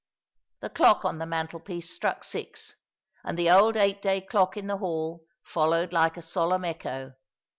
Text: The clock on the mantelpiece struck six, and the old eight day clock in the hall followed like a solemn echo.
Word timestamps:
The 0.61 0.69
clock 0.71 1.05
on 1.05 1.19
the 1.19 1.27
mantelpiece 1.27 1.91
struck 1.91 2.23
six, 2.23 2.73
and 3.23 3.37
the 3.37 3.51
old 3.51 3.77
eight 3.77 4.01
day 4.01 4.19
clock 4.19 4.57
in 4.57 4.65
the 4.65 4.77
hall 4.79 5.27
followed 5.43 5.93
like 5.93 6.17
a 6.17 6.23
solemn 6.23 6.65
echo. 6.65 7.13